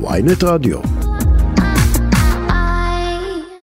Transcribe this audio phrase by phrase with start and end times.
[0.00, 0.78] ויינט רדיו.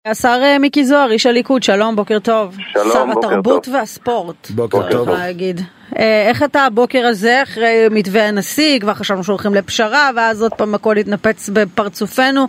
[0.05, 2.55] השר אה, מיקי זוהר, איש הליכוד, שלום, בוקר טוב.
[2.59, 3.73] שלום, שר בוקר התרבות טוב.
[3.73, 4.51] והספורט.
[4.55, 5.09] בוקר טוב.
[5.09, 5.61] אפשר להגיד.
[5.99, 10.75] אה, איך אתה הבוקר הזה, אחרי מתווה הנשיא, כבר חשבנו שהולכים לפשרה, ואז עוד פעם
[10.75, 12.45] הכל התנפץ בפרצופנו,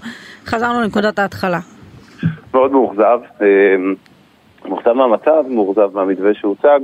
[0.46, 1.58] חזרנו לנקודת ההתחלה.
[2.54, 3.18] מאוד מאוכזב.
[3.42, 3.46] אה,
[4.64, 6.80] מאוכזב מהמצב, מאוכזב מהמתווה שהוצג.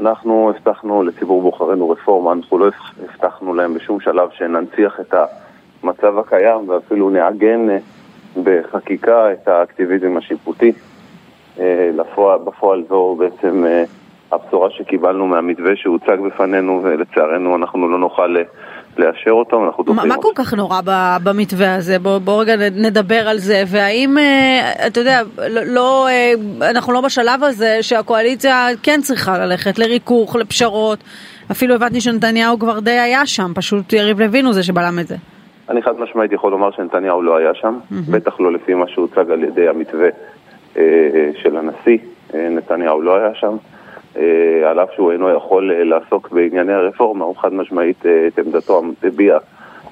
[0.00, 2.70] אנחנו הבטחנו לציבור בוחרינו רפורמה, אנחנו לא
[3.02, 5.14] הבטחנו להם בשום שלב שננציח את
[5.82, 7.76] המצב הקיים ואפילו נעגן אה,
[8.42, 10.72] בחקיקה את האקטיביזם השיפוטי.
[11.60, 13.84] אה, לפועל- בפועל זו בעצם אה,
[14.32, 18.36] הבשורה שקיבלנו מהמתווה שהוצג בפנינו ולצערנו אנחנו לא נוכל
[18.96, 20.14] לאשר אותו, אנחנו מה.
[20.22, 20.80] כל כך נורא
[21.24, 21.98] במתווה הזה?
[21.98, 24.16] בוא בוא רגע נדבר על זה, והאם,
[24.86, 26.08] אתה יודע, לא- לא,
[26.70, 30.98] אנחנו לא בשלב הזה שהקואליציה כן צריכה ללכת לריכוך, לפשרות.
[31.50, 35.16] אפילו הבנתי שנתניהו כבר די היה שם, פשוט יריב לוין הוא זה שבלם את זה.
[35.68, 37.78] אני חד משמעית יכול לומר שנתניהו לא היה שם,
[38.10, 40.08] בטח לא לפי מה שהוצג על ידי המתווה
[40.76, 41.98] אה, של הנשיא,
[42.34, 43.56] אה, נתניהו לא היה שם.
[44.16, 48.38] אה, על אף שהוא אינו יכול אה, לעסוק בענייני הרפורמה, הוא חד משמעית אה, את
[48.38, 49.38] עמדתו הביע,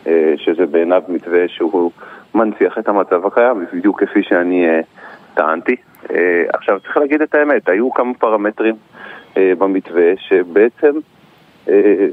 [0.06, 1.90] אה, שזה בעיניו מתווה שהוא
[2.34, 4.80] מנציח את המצב הקיים, בדיוק כפי שאני אה,
[5.34, 5.76] טענתי.
[6.10, 8.74] אה, עכשיו צריך להגיד את האמת, היו כמה פרמטרים
[9.36, 11.19] אה, במתווה שבעצם אה,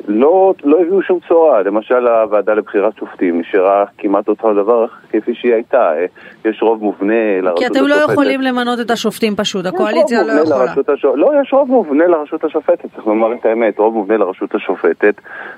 [0.08, 5.54] לא, לא הביאו שום בשורה, למשל הוועדה לבחירת שופטים נשארה כמעט אותו הדבר כפי שהיא
[5.54, 6.06] הייתה, אה,
[6.46, 7.78] יש רוב מובנה לרשות כי השופטת.
[7.78, 10.66] אתם לא יכולים למנות את השופטים פשוט, הקואליציה לא יכולה.
[10.66, 11.06] לרשות הש...
[11.16, 15.16] לא, יש רוב מובנה לרשות השופטת, צריך לומר את האמת, רוב מובנה לרשות השופטת,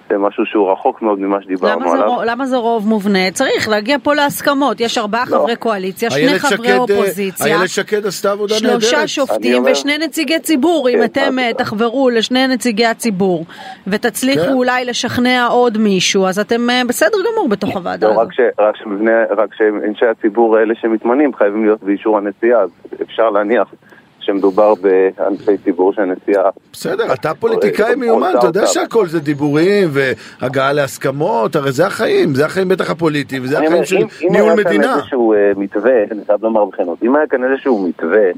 [0.09, 2.09] זה משהו שהוא רחוק מאוד ממה שדיברנו למה זה, עליו.
[2.09, 3.31] רוב, למה זה רוב מובנה?
[3.31, 4.81] צריך להגיע פה להסכמות.
[4.81, 5.37] יש ארבעה לא.
[5.37, 8.81] חברי קואליציה, שני חברי שקד, אה, אופוזיציה, איילת שקד עשתה עבודה נהדרת.
[8.81, 10.89] שלושה שופטים אומר- ושני נציגי ציבור.
[10.89, 13.45] אם כן, אתם אה, תחברו לשני נציגי הציבור
[13.91, 14.53] ותצליחו כן.
[14.53, 18.19] אולי לשכנע עוד מישהו, אז אתם אה, בסדר גמור בתוך הוועדה לא.
[18.19, 22.69] רק, ש, רק, שמבנה, רק שאנשי הציבור האלה שמתמנים חייבים להיות באישור הנשיאה, אז
[23.01, 23.73] אפשר להניח
[24.19, 26.49] שמדובר באנשי ציבור שהנשיאה...
[26.73, 28.65] בסדר, אתה פוליטיקאי אה, מיומן, אתה יודע.
[28.67, 33.97] שהכל זה דיבורים והגעה להסכמות, הרי זה החיים, זה החיים בטח הפוליטיים, וזה החיים של
[33.97, 34.95] אם- אם ניהול היה כאן מדינה.
[34.95, 38.29] איזשהו אה, מתווה, אני חייב לומר בכנות, אם היה כאן איזשהו מתווה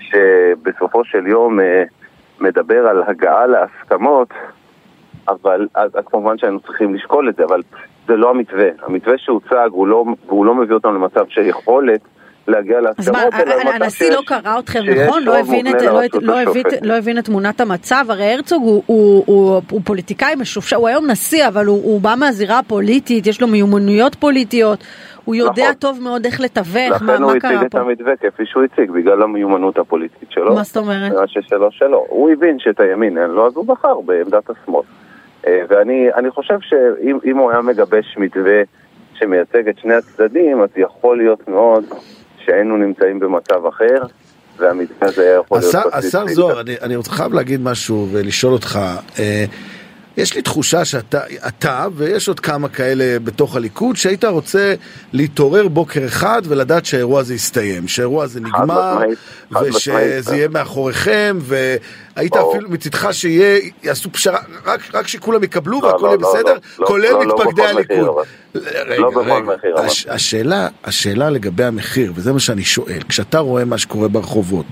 [0.00, 1.82] שבסופו של יום אה,
[2.40, 4.28] מדבר על הגעה להסכמות,
[5.28, 7.62] אבל אז, אז כמובן שהיינו צריכים לשקול את זה, אבל
[8.08, 8.68] זה לא המתווה.
[8.86, 12.00] המתווה שהוצג הוא לא, הוא לא מביא אותנו למצב של יכולת
[12.48, 15.22] להגיע להסכמות, מה, אלא למצב הנשיא לא קרא אתכם, שיש נכון?
[15.22, 15.92] לא הבין את- לא-
[16.22, 16.62] לא הבין-.
[16.82, 18.04] לא הבין את תמונת המצב?
[18.08, 22.14] הרי הרצוג הוא- הוא- הוא הוא פוליטיקאי משופשף, הוא היום נשיא, אבל הוא הוא בא
[22.18, 24.84] מהזירה הפוליטית, יש לו מיומנויות פוליטיות,
[25.24, 25.74] הוא יודע נכון.
[25.74, 27.80] טוב מאוד איך לתווך, לכן מה הוא מה הציג קרה את פה?
[27.80, 30.54] המתווה כפי שהוא הציג, בגלל המיומנות הפוליטית שלו.
[30.54, 31.12] מה זאת אומרת?
[31.12, 32.04] מה ששלו שלו.
[32.08, 34.82] הוא הבין שאת הימין אין לו, אז הוא בחר בעמדת השמאל.
[35.46, 38.60] אה, ואני אני חושב שאם אם הוא היה מגבש מתווה
[39.14, 41.84] שמייצג את שני הצדדים, אז יכול להיות מאוד
[42.44, 44.02] שהיינו נמצאים במצב אחר,
[44.58, 45.74] והמתווה הזה היה יכול להיות...
[45.92, 46.26] השר-.
[46.26, 48.78] זוהר, אני- אני רוצה חייב להגיד משהו ולשאול אותך.
[49.18, 49.44] אה,
[50.16, 54.74] יש לי תחושה שאתה, אתה ויש עוד כמה כאלה בתוך הליכוד, שהיית רוצה
[55.12, 58.98] להתעורר בוקר אחד ולדעת שהאירוע הזה יסתיים, שהאירוע הזה נגמר.
[59.62, 61.80] ושזה יהיה מאחוריכם, והיית
[62.16, 62.52] ברור.
[62.52, 66.52] אפילו מצדך שיהיה, יעשו פשרה, רק, רק שכולם יקבלו לא, והכל לא, יהיה לא, בסדר,
[66.52, 68.26] לא, לא, כולל לא, לא מתפקדי מחיר, הליכוד.
[68.64, 69.80] רגע, לא בכל רגע.
[69.80, 74.66] הש, השאלה, השאלה לגבי המחיר, וזה מה שאני שואל, כשאתה רואה מה שקורה ברחובות,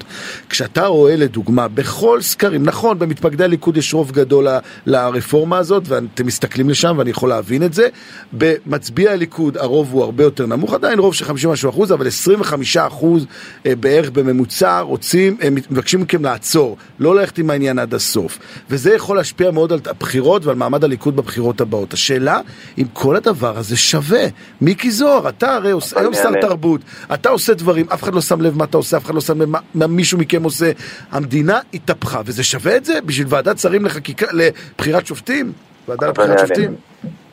[0.48, 4.46] כשאתה רואה לדוגמה בכל סקרים, נכון, במתפקדי הליכוד יש רוב גדול
[4.86, 7.88] לרפורמה הזאת, ואתם מסתכלים לשם ואני יכול להבין את זה,
[8.32, 12.76] במצביעי הליכוד הרוב הוא הרבה יותר נמוך, עדיין רוב של 50 משהו אחוז, אבל 25
[12.76, 13.26] אחוז
[13.66, 18.38] אה, בערך בממוצע רוצים, אה, מבקשים מכם לעצור, לא ללכת עם העניין עד הסוף,
[18.70, 21.92] וזה יכול להשפיע מאוד על הבחירות ועל מעמד הליכוד בבחירות הבאות.
[21.92, 22.40] השאלה,
[22.78, 24.24] אם כל הדבר הזה שווה.
[24.60, 26.40] מיקי זוהר, אתה הרי עושה, היום שר.
[26.40, 26.80] תרבות,
[27.14, 29.42] אתה עושה דברים, אף אחד לא שם לב מה אתה עושה, אף אחד לא שם
[29.42, 30.70] לב מה, מה מישהו מכם עושה.
[31.10, 35.52] המדינה התהפכה, וזה שווה את זה בשביל ועדת שרים לחקיקה, לבחירת שופטים?
[35.88, 36.38] ועדה לבחירת.
[36.38, 36.74] שופטים?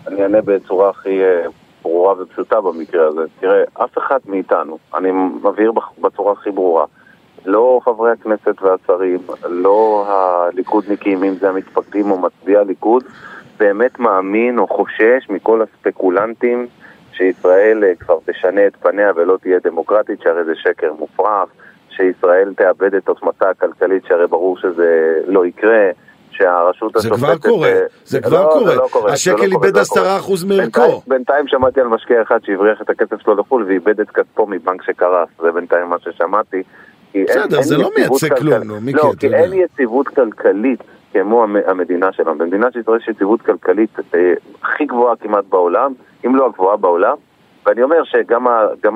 [0.08, 1.46] אני אענה בצורה הכי אה,
[1.82, 3.22] ברורה ופשוטה במקרה הזה.
[3.40, 5.72] תראה, אף אחד מאיתנו, אני מבהיר
[6.02, 6.86] בצורה הכי ברורה,
[7.46, 13.04] לא חברי הכנסת והשרים, לא הליכודניקים, אם זה המתפקדים או מצביעי הליכוד,
[13.60, 16.68] באמת מאמין או חושש מכל הספקולנטים
[17.14, 21.50] שישראל אה, כבר תשנה את פניה ולא תהיה דמוקרטית, שהרי זה שקר מופרך,
[21.90, 25.90] שישראל תאבד את עוצמתה הכלכלית, שהרי ברור שזה לא יקרה.
[26.32, 27.48] שהרשות זה כבר השופטת...
[27.50, 28.76] קורה, אה, זה לא, כבר קורה.
[28.76, 29.78] לא קורה, השקל לא איבד.
[29.78, 31.02] 10% בינתיים- מערכו.
[31.08, 35.30] בינתיים שמעתי על משקיע אחד שהבריח את הכסף שלו לחו"ל ואיבד את כספו מבנק שקרס,
[35.42, 36.64] זה בינתיים מה ששמעתי.
[37.12, 38.38] כי אין- בסדר, אין זה לא מייצג.
[38.38, 39.38] כלום, נו, מיקי, לא, כי יודע.
[39.38, 40.80] אין יציבות כלכלית
[41.14, 42.38] כמו המ- המדינה שלנו.
[42.38, 45.94] במדינת ישראל יש יציבות כלכלית אה, הכי גבוהה כמעט בעולם,
[46.26, 47.16] אם לא הגבוהה בעולם,
[47.66, 48.48] ואני אומר שגם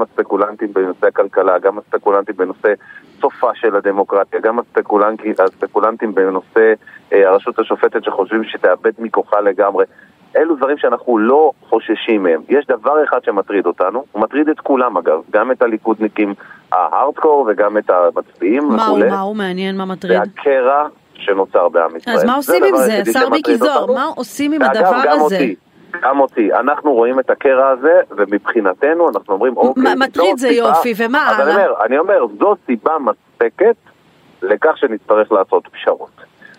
[0.01, 2.73] הספקולנטים בנושא הכלכלה, גם הספקולנטים בנושא
[3.21, 6.73] סופה של הדמוקרטיה, גם הספקולנטים, הספקולנטים בנושא
[7.13, 9.85] אה, הרשות השופטת שחושבים שתאבד מכוחה לגמרי,
[10.35, 12.41] אלו דברים שאנחנו לא חוששים מהם.
[12.49, 16.33] יש דבר אחד שמטריד אותנו, הוא מטריד את כולם אגב, גם את הליכודניקים
[16.71, 19.03] ההארדקור וגם את המצביעים מה וכולי.
[19.03, 20.19] הוא, מה הוא מעניין, מה מטריד?
[20.19, 22.15] והקרע שנוצר בעם ישראל.
[22.15, 23.85] אז מה עושים עם זה, השר מיקי זוהר?
[23.85, 25.35] מה עושים עם ואגב, הדבר גם הזה?
[25.35, 25.55] אותי,
[26.01, 26.53] גם אותי.
[26.53, 30.93] אנחנו רואים את הקרע הזה, ומבחינתנו אנחנו אומרים, אוקיי, מה- זו מטריד זה סיבה- יופי,
[30.97, 31.53] ומה הלאה?
[31.55, 33.75] אומר, אני אומר, זו סיבה מספקת
[34.41, 36.09] לכך שנצטרך לעשות פשרות.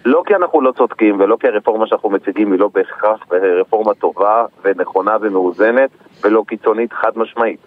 [0.07, 3.21] לא כי אנחנו לא צודקים, ולא כי הרפורמה שאנחנו מציגים היא לא בהכרח
[3.61, 5.91] רפורמה טובה ונכונה ומאוזנת,
[6.25, 7.61] ולא קיצונית חד משמעית.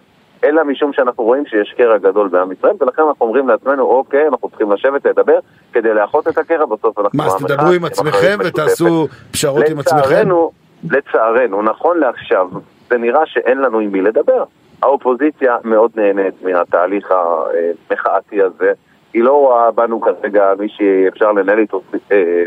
[0.44, 4.48] אלא משום שאנחנו רואים שיש קרע גדול בעם ישראל, ולכן אנחנו אומרים לעצמנו, אוקיי, אנחנו
[4.48, 5.38] צריכים לשבת לדבר
[5.72, 9.06] כדי לאחות את הקרע, בסוף אנחנו מה, אז תדברו עם עצמכם ותעשו.
[9.30, 10.28] פשרות עם עצמכם?
[10.90, 12.48] לצערנו, נכון לעכשיו,
[12.90, 14.44] זה נראה שאין לנו עם מי לדבר.
[14.82, 17.12] האופוזיציה מאוד נהנית מהתהליך
[17.90, 18.72] המחאתי הזה.
[19.14, 22.42] היא לא רואה בנו כרגע מי שאפשר לנהל איתו אה,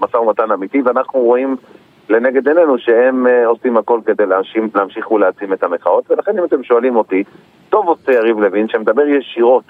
[0.00, 1.56] משא ומתן אמיתי, ואנחנו רואים
[2.08, 6.64] לנגד עינינו שהם אה, עושים הכל כדי להמשיך, להמשיך ולהעצים את המחאות, ולכן אם אתם
[6.64, 7.24] שואלים אותי,
[7.68, 9.64] טוב עושה יריב לוין שמדבר ישירות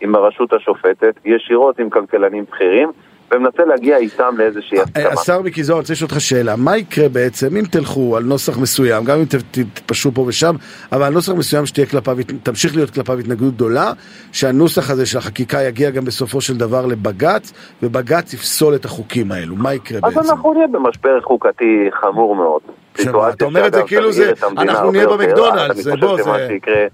[0.00, 2.88] עם הרשות השופטת, ישירות עם כלכלנים בכירים,
[3.34, 5.20] ומנסה להגיע איתם לאיזושהי אה, הסכמה.
[5.20, 8.58] השר מיקי זוהר, אני רוצה לשאול אותך שאלה, מה יקרה בעצם אם תלכו על נוסח
[8.58, 10.54] מסוים, גם אם תתפשרו פה ושם,
[10.92, 13.92] אבל על נוסח מסוים שתהיה כלפיו, תמשיך להיות כלפיו התנגדות גדולה,
[14.32, 17.52] שהנוסח הזה של החקיקה יגיע גם בסופו של דבר לבג"ץ,
[17.82, 20.30] ובג"ץ יפסול את החוקים האלו, מה יקרה אז בעצם?
[20.30, 22.60] אנחנו נהיה במשבר חוקתי חמור מאוד.
[23.02, 25.06] שמה, אתה אומר את זה כאילו זה- אנחנו נהיה.
[25.08, 26.84] במקדונלדס, אני בוא, חושב שמה זה- שיקרה,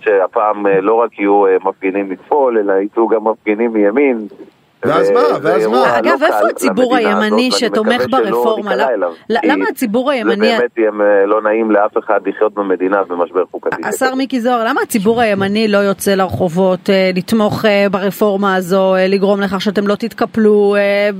[0.00, 4.26] שהפעם אה, לא רק יהיו אה, מפגינים לטפול, אלא יצאו גם מפגינים מימין.
[4.84, 5.20] ואז ו- מה?
[5.42, 5.72] ואז מה?
[5.72, 8.74] לא אגב, איפה הציבור הימני שתומך ברפורמה?
[9.30, 10.90] למה- הציבור הימני- זה באמת יהיה
[11.20, 13.76] אה, לא נעים לאף אחד לחיות במדינה במשבר חוקתי.
[13.84, 19.06] השר מיקי זוהר, למה הציבור הימני לא יוצא לרחובות אה, לתמוך אה, ברפורמה הזו, אה,
[19.08, 21.10] לגרום לכך שאתם לא תתקפלו, אה,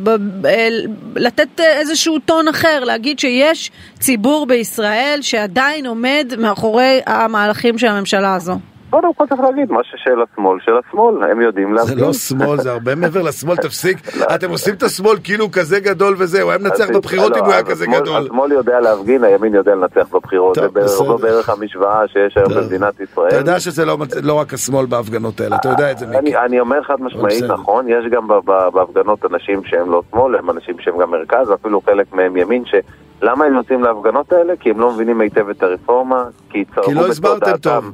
[0.50, 0.68] אה,
[1.16, 8.34] לתת אה, איזשהו טון אחר, להגיד שיש ציבור בישראל שעדיין עומד מאחורי המהלכים של הממשלה
[8.34, 8.54] הזו?
[8.90, 12.04] קודם כל צריך להגיד, מה ששל השמאל, של השמאל, הם יודעים זה להפגין.
[12.04, 14.16] לא שמאל, זה הרבה מעבר לשמאל, תפסיק.
[14.16, 14.26] לא.
[14.34, 17.44] אתם עושים את השמאל כאילו הוא כזה גדול וזהו, הוא היה מנצח בבחירות לא, אם
[17.44, 18.22] הוא היה כזה גדול.
[18.22, 20.54] השמאל יודע להפגין, הימין יודע לנצח בבחירות.
[20.54, 22.52] זה בערך- המשוואה שיש היום.
[22.54, 23.28] במדינת ישראל.
[23.28, 26.36] אתה יודע שזה לא לא רק השמאל בהפגנות האלה, אתה יודע את זה מיקי.
[26.36, 27.44] אני, אומר חד משמעית.
[27.44, 28.28] נכון, יש גם
[28.74, 33.44] בהפגנות אנשים שהם לא שמאל, הם אנשים שהם גם מרכז, ואפילו חלק מהם ימין, שלמה
[33.44, 34.52] הם יוצאים להפגנות האלה?
[34.60, 36.64] כי הם לא מבינים היטב את הרפורמה, כי
[36.94, 37.90] לא הסברתם טוב.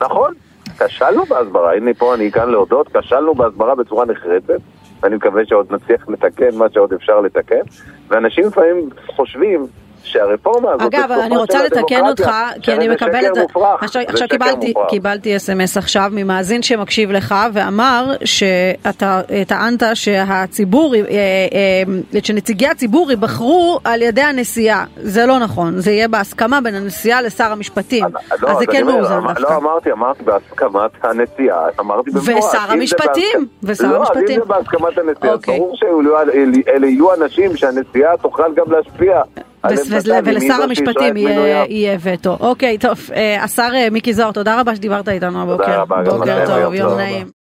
[0.00, 0.34] נכון,
[0.78, 4.60] כשלנו בהסברה, הנה פה אני כאן להודות, כשלנו בהסברה בצורה נחרצת,
[5.00, 7.60] ואני מקווה שעוד נצליח לתקן מה שעוד אפשר לתקן,
[8.08, 9.66] ואנשים לפעמים חושבים
[10.08, 12.30] שהרפורמה הזאת אגב, אני רוצה לתקן אותך,
[12.62, 13.34] כי אני מקבלת...
[13.34, 14.90] שקר מופרך, עכשיו, זה עכשיו שקר קיבלתי, מופרך.
[14.90, 21.00] קיבלתי אס.אם.אס עכשיו ממאזין שמקשיב לך ואמר שאתה אה, טענת שהציבור, אה,
[22.14, 24.84] אה, שנציגי הציבור ייבחרו על ידי הנשיאה.
[24.96, 28.04] זה לא נכון, זה יהיה בהסכמה בין הנשיאה לשר המשפטים.
[28.42, 29.42] לא, אז זה כן מאוזן דווקא.
[29.42, 32.44] לא אמרתי, אמרתי בהסכמת הנשיאה, אמרתי במפורש.
[32.44, 34.40] ושר זה המשפטים, ושר לא, אז המשפטים.
[34.40, 35.58] אם זה בהסכמת הנשיאה, אז אוקיי.
[35.58, 39.22] ברור שאלה יהיו אנשים שהנשיאה תוכל גם להשפיע.
[40.24, 42.36] ולשר המשפטים יהיה וטו.
[42.40, 45.84] אוקיי, טוב, אה, השר אה, מיקי זוהר, תודה רבה שדיברת איתנו הבוקר.
[46.04, 46.96] בוקר טוב, יום.
[46.96, 47.28] נעים.